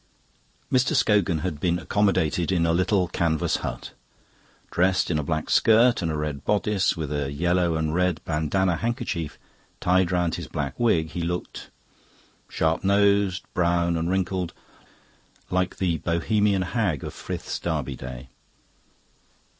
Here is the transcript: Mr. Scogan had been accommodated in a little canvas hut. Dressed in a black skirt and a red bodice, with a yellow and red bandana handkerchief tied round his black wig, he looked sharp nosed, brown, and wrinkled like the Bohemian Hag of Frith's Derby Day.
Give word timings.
Mr. 0.71 0.95
Scogan 0.95 1.41
had 1.41 1.59
been 1.59 1.77
accommodated 1.77 2.51
in 2.51 2.65
a 2.65 2.73
little 2.73 3.07
canvas 3.07 3.57
hut. 3.57 3.91
Dressed 4.71 5.11
in 5.11 5.19
a 5.19 5.23
black 5.23 5.47
skirt 5.51 6.01
and 6.01 6.09
a 6.09 6.17
red 6.17 6.43
bodice, 6.43 6.97
with 6.97 7.11
a 7.13 7.31
yellow 7.31 7.75
and 7.75 7.93
red 7.93 8.19
bandana 8.25 8.77
handkerchief 8.77 9.37
tied 9.79 10.11
round 10.11 10.33
his 10.33 10.47
black 10.47 10.73
wig, 10.79 11.09
he 11.11 11.21
looked 11.21 11.69
sharp 12.49 12.83
nosed, 12.83 13.43
brown, 13.53 13.95
and 13.95 14.09
wrinkled 14.09 14.53
like 15.51 15.77
the 15.77 15.99
Bohemian 15.99 16.63
Hag 16.63 17.03
of 17.03 17.13
Frith's 17.13 17.59
Derby 17.59 17.95
Day. 17.95 18.29